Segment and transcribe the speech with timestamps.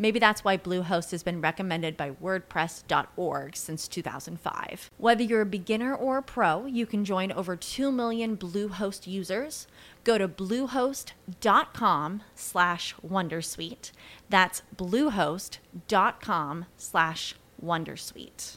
[0.00, 4.90] Maybe that's why Bluehost has been recommended by WordPress.org since 2005.
[4.96, 9.66] Whether you're a beginner or a pro, you can join over 2 million Bluehost users.
[10.02, 13.92] Go to bluehost.com slash Wondersuite.
[14.30, 18.56] That's bluehost.com slash Wondersuite.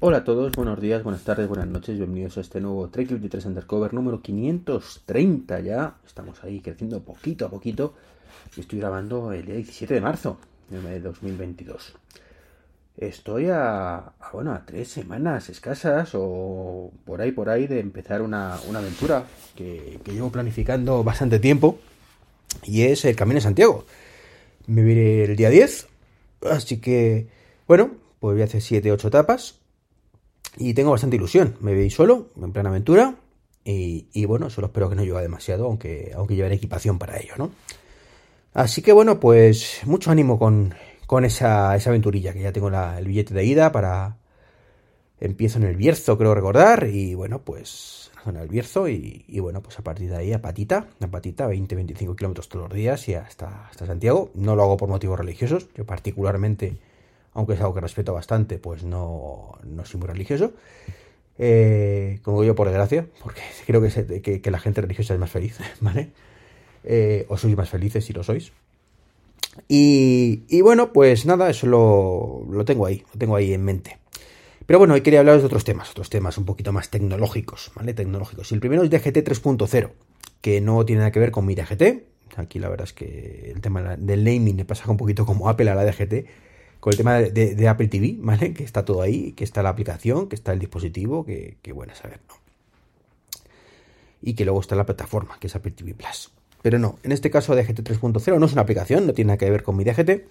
[0.00, 3.46] Hola a todos, buenos días, buenas tardes, buenas noches, bienvenidos a este nuevo Trek 23
[3.46, 5.98] Undercover número 530 ya.
[6.04, 7.94] Estamos ahí creciendo poquito a poquito
[8.56, 10.38] Estoy grabando el día 17 de marzo
[10.68, 11.94] de 2022.
[12.96, 18.54] Estoy a, bueno, a tres semanas escasas o por ahí, por ahí de empezar una,
[18.54, 19.24] aventura
[19.56, 21.78] que, llevo planificando bastante tiempo
[22.64, 23.86] y es el Camino de Santiago.
[24.66, 25.88] Me veré el día 10,
[26.50, 27.28] así que,
[27.66, 29.58] bueno, pues voy a hacer 7, 8 etapas
[30.58, 31.56] y tengo bastante ilusión.
[31.60, 33.16] Me veis solo, en plena aventura
[33.64, 37.50] y, bueno, solo espero que no llueva demasiado, aunque, aunque lleven equipación para ello, ¿no?
[38.54, 40.74] Así que bueno, pues mucho ánimo con,
[41.24, 44.18] esa, esa, aventurilla, que ya tengo el billete de ida para...
[45.20, 49.78] Empiezo en el Bierzo, creo recordar, y bueno, pues en el Bierzo y, bueno, pues
[49.78, 53.68] a partir de ahí a patita, a patita, 20-25 kilómetros todos los días y hasta,
[53.68, 54.30] hasta Santiago.
[54.34, 56.76] No lo hago por motivos religiosos, yo particularmente,
[57.34, 60.52] aunque es algo que respeto bastante, pues no, no soy muy religioso.
[61.38, 65.58] Eh, como digo, por desgracia, porque creo que, que la gente religiosa es más feliz,
[65.80, 66.10] ¿vale?
[66.84, 68.52] Eh, os sois más felices si lo sois.
[69.68, 73.98] Y, bueno, pues nada, eso lo, lo, tengo ahí, lo tengo ahí en mente.
[74.66, 77.92] Pero bueno, hoy quería hablaros de otros temas, otros temas un poquito más tecnológicos, ¿vale?
[77.92, 78.50] Tecnológicos.
[78.50, 79.90] Y el primero es DGT 3.0,
[80.40, 82.04] que no tiene nada que ver con mi DGT.
[82.36, 85.68] Aquí la verdad es que el tema del naming me pasa un poquito como Apple
[85.68, 86.26] a la DGT,
[86.80, 88.54] con el tema de, Apple TV, ¿vale?
[88.54, 91.94] Que está todo ahí, que está la aplicación, que está el dispositivo, que, que bueno,
[91.94, 92.34] saber, ¿no?
[94.22, 96.32] Y que luego está la plataforma, que es Apple TV Plus.
[96.62, 99.50] Pero no, en este caso DGT 3.0 no es una aplicación, no tiene nada que
[99.50, 100.22] ver con mi DGT,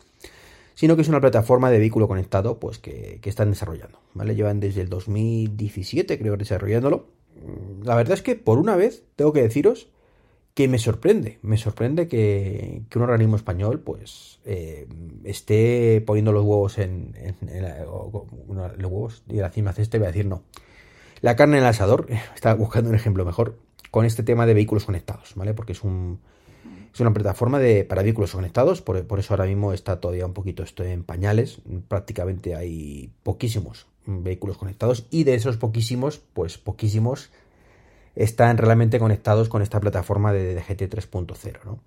[0.74, 4.00] sino que es una plataforma de vehículo conectado pues que, están desarrollando.
[4.14, 4.36] ¿vale?
[4.36, 7.08] Llevan desde el 2017, creo, desarrollándolo.
[7.36, 9.90] Mm, la verdad es que por una vez tengo que deciros
[10.54, 14.88] que me sorprende, me sorprende que, un organismo español pues eh,
[15.24, 17.14] esté poniendo los huevos en,
[18.78, 20.44] los huevos y la cima ceste, voy a decir no.
[21.22, 23.58] La carne en el asador, estaba buscando un ejemplo mejor,
[23.92, 25.54] con este tema de vehículos conectados, ¿vale?
[25.54, 26.20] Porque es un
[26.94, 30.64] es una plataforma de, para vehículos conectados, por, eso ahora mismo está todavía un poquito
[30.64, 31.60] esto en pañales.
[31.88, 37.32] Prácticamente hay poquísimos vehículos conectados y de esos poquísimos, pues poquísimos
[38.16, 41.80] están realmente conectados con esta plataforma de DGT 3.0, ¿no?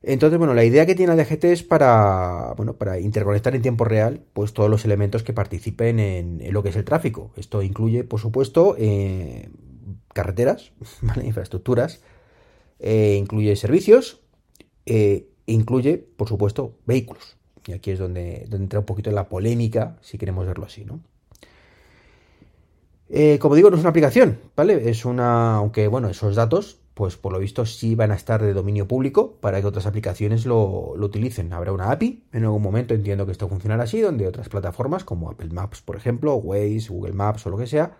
[0.00, 3.84] Entonces, bueno, la idea que tiene la DGT es para, bueno, para interconectar en tiempo
[3.84, 7.32] real pues todos los elementos que participen en, lo que es el tráfico.
[7.36, 9.50] Esto incluye, por supuesto, eh,
[10.18, 10.72] carreteras,
[11.22, 12.00] infraestructuras,
[12.80, 14.20] eh, incluye servicios,
[14.84, 17.36] eh, incluye, por supuesto, vehículos.
[17.66, 21.00] Y aquí es donde, entra un poquito la polémica, si queremos verlo así, ¿no?
[23.10, 24.90] Eh, como digo, no es una aplicación, ¿vale?
[24.90, 25.54] Es una.
[25.56, 29.36] Aunque, bueno, esos datos, pues por lo visto sí van a estar de dominio público
[29.40, 31.52] para que otras aplicaciones lo, lo utilicen.
[31.52, 35.30] Habrá una API, en algún momento entiendo que esto funcionará así, donde otras plataformas como
[35.30, 37.96] Apple Maps, por ejemplo, Waze, Google Maps o lo que sea,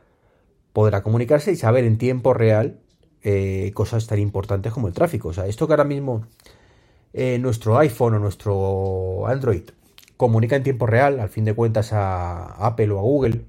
[0.79, 2.79] podrá comunicarse y saber en tiempo real
[3.25, 5.31] eh, cosas tan importantes como el tráfico.
[5.31, 6.25] O sea, esto que ahora mismo
[7.13, 9.71] eh, nuestro iPhone o nuestro Android
[10.17, 13.41] comunica en tiempo real, al fin de cuentas a Apple o a Google,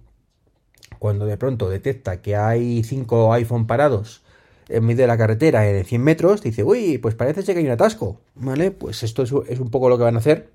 [0.97, 4.23] cuando de pronto detecta que hay cinco iPhone parados
[4.67, 7.71] en medio de la carretera en 100 metros, dice, uy, pues parece que hay un
[7.71, 8.71] atasco, ¿vale?
[8.71, 10.49] Pues esto es un poco lo que van a hacer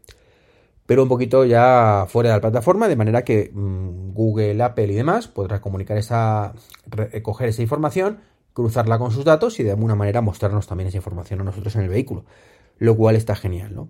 [0.86, 4.94] pero un poquito ya fuera de la plataforma, de manera que mm, Google, Apple y
[4.94, 6.52] demás podrá comunicar esa,
[6.86, 8.20] recoger esa información,
[8.52, 11.82] cruzarla con sus datos y de alguna manera mostrarnos también esa información a nosotros en
[11.82, 12.24] el vehículo,
[12.78, 13.88] lo cual está genial, ¿no?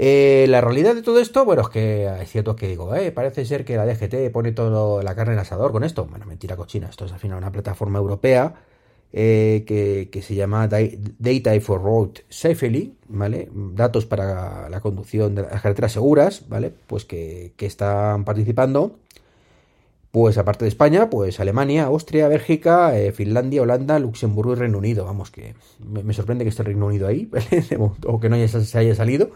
[0.00, 3.44] Eh, la realidad de todo esto, bueno, es que es cierto que digo, eh, parece
[3.44, 6.06] ser que la DGT pone toda la carne en asador con esto.
[6.06, 8.54] Bueno, mentira cochina, esto es al final una plataforma europea
[9.12, 13.48] eh, que, se llama Data for Road Safely, ¿vale?
[13.52, 16.72] Datos para la conducción de las carreteras seguras, ¿vale?
[16.86, 18.98] Pues que, están participando,
[20.10, 25.04] pues aparte de España, pues Alemania, Austria, Bélgica, eh, Finlandia, Holanda, Luxemburgo y Reino Unido.
[25.04, 27.30] Vamos, que me, sorprende que esté Reino Unido ahí,
[28.06, 29.30] o que no se haya salido.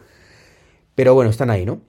[0.94, 1.80] Pero bueno, están ahí, ¿no?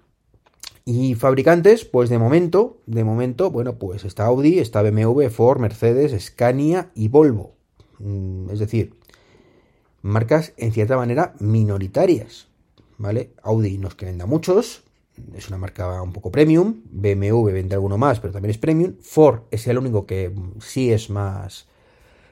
[0.86, 6.22] Y fabricantes, pues de momento, de momento, bueno, pues está Audi, está BMW, Ford, Mercedes,
[6.22, 7.54] Scania y Volvo.
[8.04, 8.94] Mm, es decir,
[10.02, 12.48] marcas en cierta manera minoritarias,
[12.98, 13.32] ¿vale?
[13.42, 14.84] Audi nos que venda muchos,
[15.36, 19.44] es una marca un poco premium, BMW vende alguno más, pero también es premium, Ford
[19.52, 21.68] es el único que sí es más,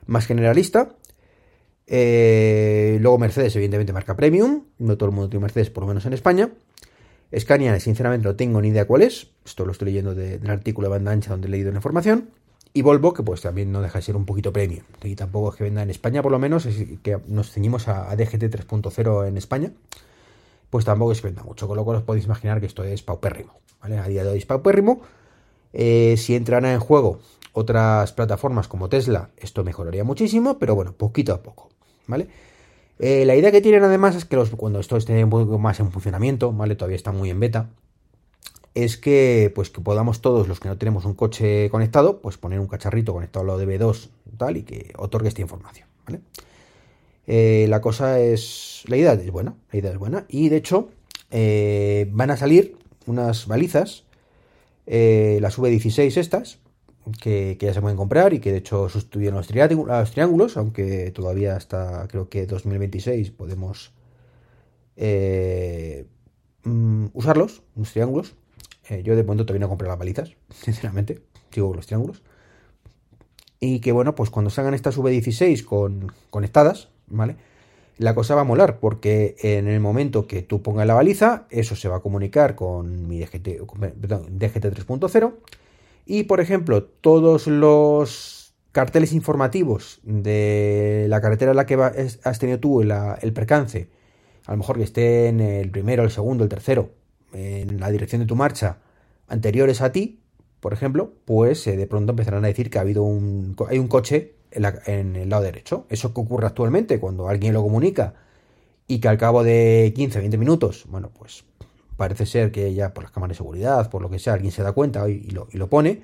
[0.08, 0.96] más generalista,
[1.88, 6.06] eh, luego Mercedes, evidentemente, marca premium, no todo el mundo tiene Mercedes, por lo menos
[6.06, 6.52] en España,
[7.38, 10.92] Scania, sinceramente, no tengo ni idea cuál es, esto lo estoy leyendo del artículo de
[10.92, 12.30] banda ancha donde he leído la información,
[12.74, 14.84] y Volvo, que pues también no deja de ser un poquito premium.
[15.04, 16.68] Y tampoco es que venda en España, por lo menos,
[17.04, 19.72] que nos ceñimos a, DGT 3.0 en España,
[20.70, 21.68] pues tampoco es que venda mucho.
[21.68, 23.54] Con lo cual os podéis imaginar que esto es paupérrimo.
[23.82, 23.98] ¿vale?
[23.98, 25.02] A día de hoy es paupérrimo.
[25.74, 27.20] Eh, si entran en juego
[27.54, 31.70] otras plataformas como Tesla, esto mejoraría muchísimo, pero bueno, poquito a poco.
[32.08, 32.28] ¿Vale?
[33.00, 35.80] Eh, la idea que tienen además es que los, cuando esto esté un poco más
[35.80, 36.76] en funcionamiento, ¿vale?
[36.76, 37.70] Todavía está muy en beta
[38.74, 42.60] es que pues que podamos todos los que no tenemos un coche conectado, pues poner
[42.60, 46.22] un cacharrito conectado a lo de B2 tal y que otorgue esta información, ¿vale?
[47.28, 50.90] Eh, la cosa es, la idea es buena, la idea es buena y de hecho
[51.30, 54.06] eh, van a salir unas balizas,
[54.88, 56.60] eh, las V16 estas,
[57.22, 61.56] que, ya se pueden comprar y que de hecho sustituyen los, los triángulos, aunque todavía
[61.56, 63.94] hasta creo que 2026 podemos
[66.64, 68.36] mm, usarlos, los triángulos.
[68.92, 72.22] Eh, yo de momento todavía no compré las balizas, sinceramente, sigo los triángulos.
[73.60, 77.38] Y que bueno, pues cuando salgan estas V16 con, conectadas, ¿vale?
[77.98, 81.76] La cosa va a molar, porque en el momento que tú pongas la baliza, eso
[81.76, 83.60] se va a comunicar con mi DGT,
[84.30, 85.34] DGT 3.0.
[86.06, 92.60] Y por ejemplo, todos los carteles informativos de la carretera en la que has tenido
[92.60, 93.88] tú el percance,
[94.48, 96.90] a lo mejor que esté en el primero, el segundo, el tercero,
[97.34, 98.78] en la dirección de tu marcha
[99.28, 100.22] anteriores a ti,
[100.60, 103.88] por ejemplo, pues eh, de pronto empezarán a decir que ha habido un, hay un
[103.88, 105.86] coche en, el lado derecho.
[105.90, 108.14] Eso que ocurre actualmente cuando alguien lo comunica
[108.88, 111.46] y que al cabo de 15, 20 minutos, bueno, pues
[111.98, 114.64] parece ser que ya por las cámaras de seguridad, por lo que sea, alguien se
[114.64, 116.04] da cuenta y, lo, y lo, pone,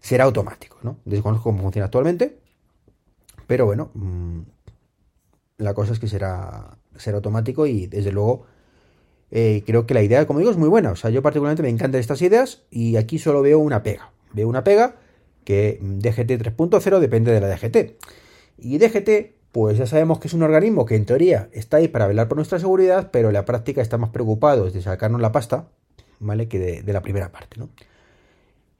[0.00, 0.98] será automático, ¿no?
[1.04, 2.38] Desconozco cómo funciona actualmente,
[3.46, 4.40] pero bueno, mm,
[5.58, 8.46] la cosa es que será, será automático y desde luego
[9.30, 10.92] eh, creo que la idea, como digo, es muy buena.
[10.92, 14.12] O sea, yo particularmente me encantan estas ideas y aquí solo veo una pega.
[14.32, 14.96] Veo una pega
[15.44, 17.96] que DGT 3.0 depende de la DGT.
[18.58, 22.06] Y DGT, pues ya sabemos que es un organismo que en teoría está ahí para
[22.06, 25.68] velar por nuestra seguridad, pero en la práctica está más preocupado de sacarnos la pasta,
[26.20, 26.48] ¿vale?
[26.48, 27.70] Que de, la primera parte, ¿no?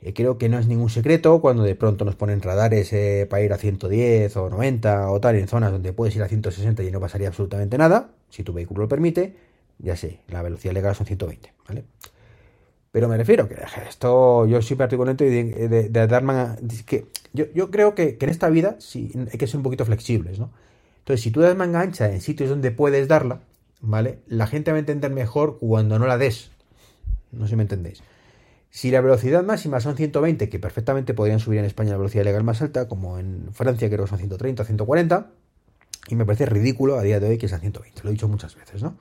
[0.00, 3.42] Eh, creo que no es ningún secreto cuando de pronto nos ponen radares eh, para
[3.42, 6.92] ir a 110 o 90 o tal en zonas donde puedes ir a 160 y
[6.92, 9.47] no pasaría absolutamente nada, si tu vehículo lo permite
[9.78, 11.84] ya sé, la velocidad legal son 120, ¿vale?
[12.90, 13.56] Pero me refiero que
[13.88, 16.24] esto, yo soy particularmente de, de, de dar
[16.86, 20.38] que yo, yo, creo que, en esta vida sí, hay que ser un poquito flexibles,
[20.38, 20.50] ¿no?
[21.00, 23.40] Entonces, si tú das manga ancha en sitios donde puedes darla,
[23.80, 24.18] ¿vale?
[24.26, 26.50] La gente va a entender mejor cuando no la des.
[27.30, 28.02] No sé si me entendéis.
[28.70, 32.44] Si la velocidad máxima son 120, que perfectamente podrían subir en España la velocidad legal
[32.44, 35.30] más alta, como en Francia creo que son 130 140,
[36.08, 38.54] y me parece ridículo a día de hoy que sean 120, lo he dicho muchas
[38.56, 38.98] veces, ¿no?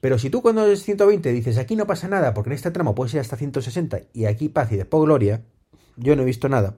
[0.00, 2.94] Pero si tú cuando es 120 dices aquí no pasa nada porque en este tramo
[2.94, 5.42] puede ser hasta 160 y aquí paz y después gloria,
[5.96, 6.76] yo no he visto nada.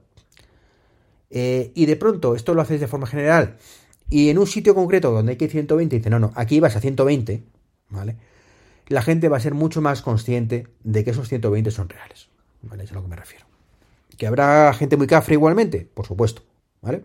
[1.31, 3.57] Eh, y de pronto esto lo haces de forma general
[4.11, 6.77] y en un sitio concreto donde hay que ir 120 dice no, no, aquí vas
[6.77, 7.43] a 120,
[7.91, 8.17] ¿vale?
[8.87, 12.29] La gente va a ser mucho más consciente de que esos 120 son reales,
[12.63, 12.85] ¿vale?
[12.85, 13.45] Es a lo que me refiero.
[14.17, 15.87] ¿Que habrá gente muy cafre igualmente?
[15.93, 16.43] Por supuesto,
[16.81, 17.05] ¿vale?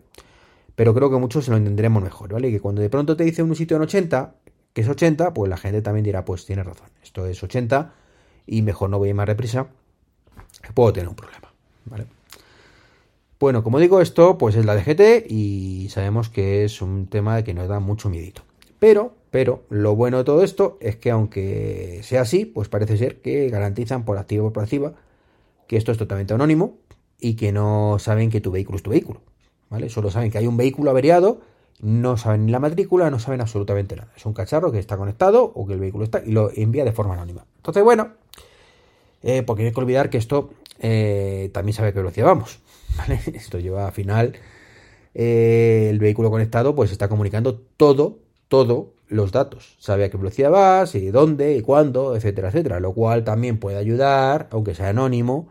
[0.75, 2.51] Pero creo que muchos se lo entenderemos mejor, ¿vale?
[2.51, 4.35] Que cuando de pronto te dice un sitio en 80,
[4.73, 7.93] que es 80, pues la gente también dirá, pues tiene razón, esto es 80
[8.45, 9.67] y mejor no voy a ir más reprisa,
[10.61, 11.53] que puedo tener un problema,
[11.85, 12.05] ¿vale?
[13.39, 17.53] Bueno, como digo, esto pues es la DGT y sabemos que es un tema que
[17.53, 18.43] nos da mucho miedito.
[18.79, 23.21] Pero, pero, lo bueno de todo esto es que aunque sea así, pues parece ser
[23.21, 24.93] que garantizan por activa o por pasiva
[25.67, 26.77] que esto es totalmente anónimo
[27.19, 29.21] y que no saben que tu vehículo es tu vehículo,
[29.69, 29.89] ¿vale?
[29.89, 31.41] Solo saben que hay un vehículo averiado
[31.79, 34.11] no saben ni la matrícula, no saben absolutamente nada.
[34.15, 36.91] Es un cacharro que está conectado o que el vehículo está y lo envía de
[36.91, 37.45] forma anónima.
[37.57, 38.13] Entonces, bueno,
[39.21, 42.59] eh, porque hay que olvidar que esto eh, también sabe qué velocidad vamos.
[43.33, 44.33] Esto lleva al final
[45.15, 49.75] eh, el vehículo conectado pues está comunicando todo, todo los datos.
[49.79, 52.79] Sabe a qué velocidad vas, y dónde, y cuándo, etcétera, etcétera.
[52.79, 55.49] Lo cual también puede ayudar, aunque sea anónimo,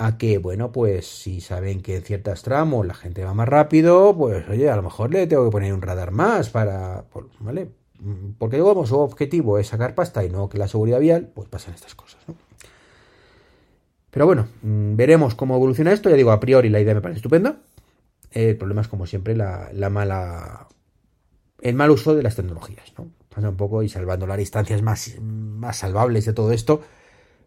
[0.00, 4.16] a que, bueno, pues si saben que en ciertas tramos la gente va más rápido,
[4.16, 7.04] pues oye, a lo mejor le tengo que poner un radar más para,
[7.38, 7.70] ¿vale?
[8.38, 11.74] Porque como su objetivo es sacar pasta y no que la seguridad vial, pues pasan
[11.74, 12.34] estas cosas, ¿no?
[14.10, 16.08] Pero bueno, mm, veremos cómo evoluciona esto.
[16.08, 17.58] Ya digo, a priori la idea me parece estupenda.
[18.30, 20.68] El problema es, como siempre, la, mala.
[21.60, 23.08] el mal uso de las tecnologías, ¿no?
[23.28, 26.80] Pasa un poco y salvando las distancias más, más salvables de todo esto,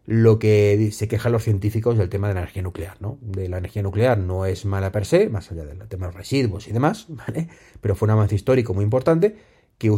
[0.06, 3.18] lo que se quejan los científicos del tema de la energía nuclear, ¿no?
[3.22, 6.14] De la energía nuclear no es mala per se, más allá del tema de los
[6.14, 7.48] residuos y demás, ¿vale?
[7.80, 9.36] Pero fue un avance histórico muy importante
[9.78, 9.88] que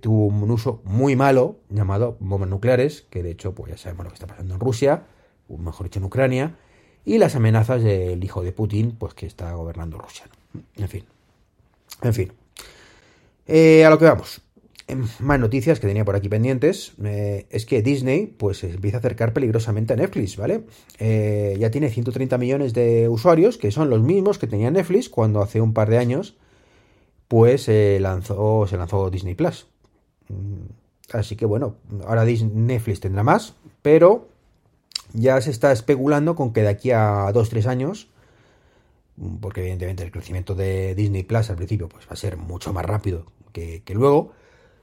[0.00, 4.10] tuvo un uso muy malo llamado bombas nucleares, que de hecho, pues ya sabemos lo
[4.10, 5.04] que está pasando en Rusia,
[5.48, 6.56] mejor dicho en Ucrania,
[7.04, 10.26] y las amenazas del hijo de Putin, pues que está gobernando Rusia.
[10.76, 11.04] En fin.
[12.02, 12.32] En fin.
[13.46, 14.42] Eh, a lo que vamos.
[15.20, 16.92] Más noticias que tenía por aquí pendientes.
[17.04, 20.64] Eh, es que Disney pues empieza a acercar peligrosamente a Netflix, ¿vale?
[20.98, 25.42] Eh, ya tiene 130 millones de usuarios, que son los mismos que tenía Netflix cuando
[25.42, 26.36] hace un par de años
[27.28, 29.68] pues lanzó, se lanzó Disney Plus.
[30.28, 30.66] Mm,
[31.12, 34.28] así que bueno, ahora Netflix tendrá más, pero
[35.12, 38.08] ya se está especulando con que de aquí a 2-3 años,
[39.40, 42.84] porque evidentemente el crecimiento de Disney Plus al principio pues, va a ser mucho más
[42.84, 44.32] rápido que, luego,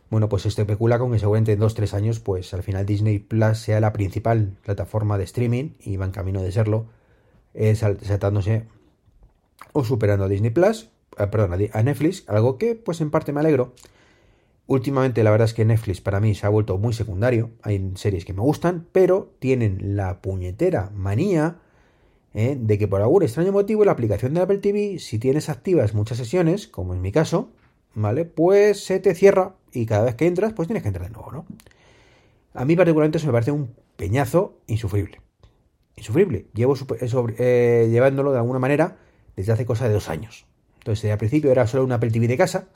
[0.10, 3.58] bueno, pues se especula con que seguramente en 2-3 años, pues al final Disney Plus
[3.58, 6.86] sea la principal plataforma de streaming y va en camino de serlo,
[7.74, 8.66] saltándose
[9.74, 13.40] o superando a Disney Plus, eh, perdón, a Netflix, algo que pues en parte me
[13.40, 13.74] alegro
[14.68, 17.52] Últimamente la verdad es que Netflix para mí se ha vuelto muy secundario.
[17.64, 21.60] Hay series que me gustan, pero tienen la puñetera manía
[22.34, 22.58] ¿eh?
[22.60, 26.18] de que por algún extraño motivo la aplicación de Apple TV, si tienes activas muchas
[26.18, 27.50] sesiones, como en mi caso,
[27.96, 28.26] ¿vale?
[28.26, 31.32] Pues se te cierra y cada vez que entras, pues tienes que entrar de nuevo,
[31.32, 31.46] ¿no?
[32.54, 35.22] A mí particularmente eso me parece un peñazo insufrible.
[35.96, 36.48] Insufrible.
[36.54, 36.76] Llevo
[37.38, 38.98] eh, llevándolo de alguna manera
[39.36, 40.46] desde hace cosa de dos años.
[40.80, 42.68] Entonces, al principio era solo una Apple TV de casa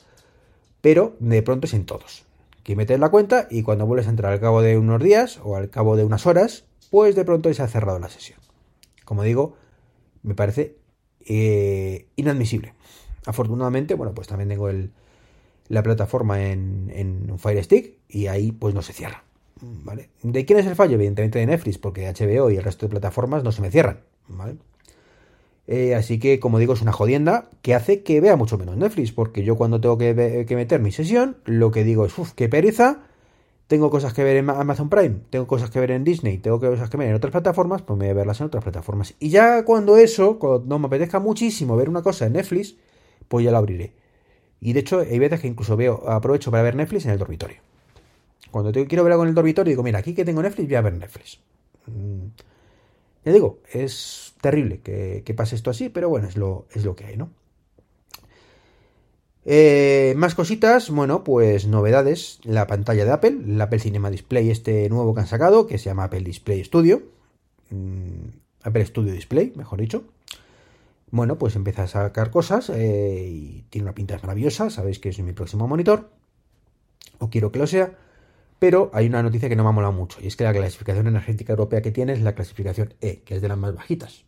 [0.81, 2.25] pero de pronto es en todos.
[2.63, 5.55] Que metes la cuenta y cuando vuelves a entrar al cabo de unos días o
[5.55, 8.39] al cabo de unas horas, pues de pronto se ha cerrado la sesión.
[9.05, 9.55] Como digo,
[10.23, 10.77] me parece
[11.25, 12.73] eh, inadmisible.
[13.25, 14.91] Afortunadamente, bueno, pues también tengo el,
[15.71, 19.23] la plataforma en, en Fire Stick y ahí pues no se cierra.
[19.61, 20.09] ¿Vale?
[20.23, 20.95] ¿De quién es el fallo?
[20.95, 24.01] Evidentemente de Netflix, porque HBO y el resto de plataformas no se me cierran.
[24.27, 24.55] ¿vale?
[25.67, 29.11] Eh, así que, como digo, es una jodienda que hace que vea mucho menos Netflix,
[29.11, 33.03] porque yo cuando tengo que, meter mi sesión, lo que digo es, uff, qué pereza,
[33.67, 36.89] tengo cosas que ver en Amazon Prime, tengo cosas que ver en Disney, tengo cosas
[36.89, 39.13] que ver en otras plataformas, pues me voy a verlas en otras plataformas.
[39.19, 42.75] Y ya cuando eso, cuando no me apetezca muchísimo ver una cosa en Netflix,
[43.27, 43.93] pues ya la abriré.
[44.61, 47.57] Y de hecho, hay veces que incluso veo, aprovecho para ver Netflix en el dormitorio.
[48.51, 50.81] Cuando quiero ver algo en el dormitorio, digo, mira, aquí que tengo Netflix, voy a
[50.81, 51.39] ver Netflix.
[51.87, 52.27] Mm.
[53.25, 57.05] Ya digo, es terrible que, pase esto así, pero bueno, es lo, es lo que
[57.05, 57.31] hay, ¿no?
[59.45, 62.39] Eh, más cositas, bueno, pues novedades.
[62.43, 65.85] La pantalla de Apple, el Apple Cinema Display, este nuevo que han sacado, que se
[65.85, 67.01] llama Apple Display Studio.
[67.71, 68.29] Mm,
[68.63, 70.03] Apple Studio Display, mejor dicho.
[71.11, 74.69] Bueno, pues empieza a sacar cosas eh, y tiene una pinta maravillosa.
[74.69, 76.09] Sabéis que es mi próximo monitor.
[77.19, 77.93] O quiero que lo sea.
[78.59, 81.07] Pero hay una noticia que no me ha molado mucho, y es que la clasificación
[81.07, 84.23] energética europea que tiene es la clasificación E, que es de las más bajitas.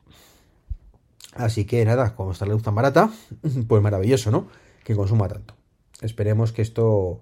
[1.36, 3.12] Así que nada, como está la luz tan barata,
[3.68, 4.48] pues maravilloso, ¿no?
[4.84, 5.54] Que consuma tanto.
[6.02, 7.22] Esperemos que esto,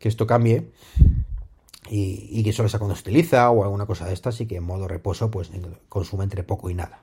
[0.00, 0.72] que esto cambie
[1.88, 4.64] y, que solo sea cuando se utiliza o alguna cosa de estas y que en
[4.64, 5.50] modo reposo pues
[5.88, 7.00] consume entre poco y nada,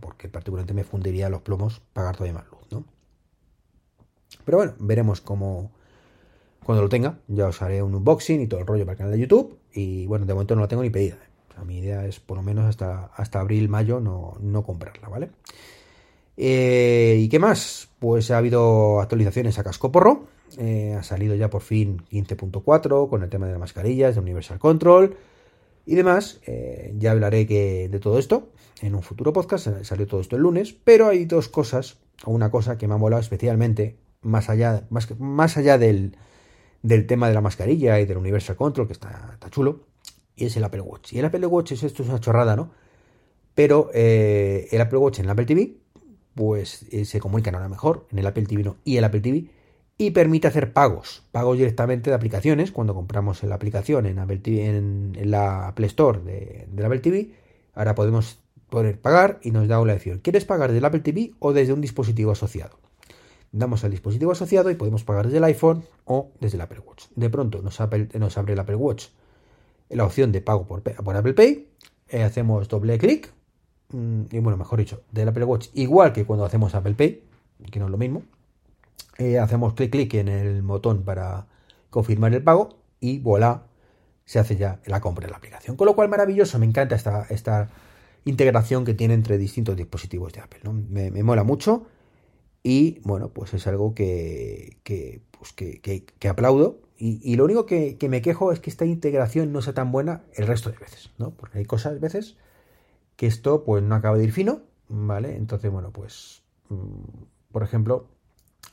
[0.00, 2.84] Porque particularmente me fundiría los plomos pagar todavía más luz, ¿no?
[4.44, 5.70] Pero bueno, veremos cómo,
[6.64, 9.12] cuando lo tenga, ya os haré un unboxing y todo el rollo para el canal
[9.12, 9.58] de YouTube.
[9.72, 11.18] Y bueno, de momento no la tengo ni pedida.
[11.64, 15.30] mi idea es por lo menos hasta, hasta abril, mayo no, no comprarla, ¿vale?
[16.36, 17.88] Eh, ¿Y qué más?
[17.98, 20.24] Pues ha habido actualizaciones a casco porro.
[20.58, 24.58] Eh, ha salido ya por fin 15.4 con el tema de las mascarillas, de Universal
[24.58, 25.16] Control
[25.90, 26.40] y demás.
[26.46, 29.82] Eh, ya hablaré que, de todo esto en un futuro podcast.
[29.82, 30.72] Salió todo esto el lunes.
[30.72, 35.08] Pero hay dos cosas, o una cosa que me ha molado especialmente, más allá, más,
[35.18, 36.16] más allá del,
[36.82, 39.86] del tema de la mascarilla y del Universal Control, que está, chulo,
[40.36, 41.12] y es el Apple Watch.
[41.12, 42.70] Y el Apple Watch es esto, es una chorrada, ¿no?
[43.56, 45.76] Pero eh, el Apple Watch en el Apple TV,
[46.36, 49.50] pues eh, se comunican ahora mejor, en el Apple TV no, y el Apple TV,
[50.00, 54.40] y permite hacer pagos, pagos directamente de aplicaciones, cuando compramos la aplicación en, Apple
[55.26, 57.34] la Apple Store de, del Apple TV,
[57.74, 58.38] ahora podemos
[58.70, 60.20] poder pagar y nos da una elección.
[60.20, 62.78] ¿Quieres pagar del Apple TV o desde un dispositivo asociado?
[63.52, 67.04] damos al dispositivo asociado y podemos pagar desde el iPhone o desde el Apple Watch.
[67.14, 67.78] De pronto nos,
[68.14, 69.08] nos abre el Apple Watch
[69.90, 71.68] la opción de pago por, por Apple Pay,
[72.08, 73.30] eh, hacemos doble clic,
[73.92, 77.22] mm, y bueno, mejor dicho, del Apple Watch, igual que cuando hacemos Apple Pay,
[77.70, 78.22] que no es lo mismo,
[79.20, 81.46] eh, hacemos clic clic en el botón para
[81.90, 83.66] confirmar el pago y voilà,
[84.24, 85.76] se hace ya la compra de la aplicación.
[85.76, 87.68] Con lo cual, maravilloso, me encanta esta, esta
[88.24, 90.60] integración que tiene entre distintos dispositivos de Apple.
[90.72, 91.86] Me, mola mucho
[92.62, 96.80] y bueno, pues es algo que, que, pues que, aplaudo.
[96.96, 100.46] Y, lo único que, me quejo es que esta integración no sea tan buena el
[100.46, 101.30] resto de veces, ¿no?
[101.30, 102.36] Porque hay cosas, veces,
[103.16, 105.36] que esto pues no acaba de ir fino, ¿vale?
[105.36, 108.06] Entonces, bueno, pues, mm, por ejemplo,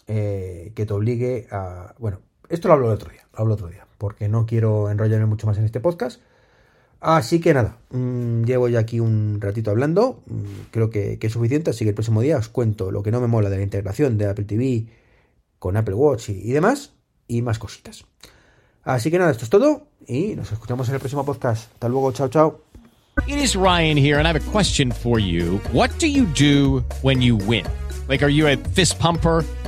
[0.07, 1.93] eh, que te obligue a...
[1.99, 5.25] Bueno, esto lo hablo el otro día, lo hablo otro día, porque no quiero enrollarme
[5.25, 6.21] mucho más en este podcast.
[6.99, 11.69] Así que nada, mm, llevo ya aquí un ratito hablando, mm, creo que, es suficiente,
[11.69, 14.17] así que el próximo día os cuento lo que no me mola de la integración
[14.17, 14.87] de Apple TV
[15.59, 16.93] con Apple Watch y, demás,
[17.27, 18.05] y más cositas.
[18.83, 21.71] Así que nada, esto es todo, y nos escuchamos en el próximo podcast.
[21.73, 22.61] Hasta luego, chao, chao.
[23.27, 25.59] It is Ryan here, and I have a question for you.
[25.73, 27.65] What do you do when you win?
[28.07, 29.43] Like, are you a fist pumper?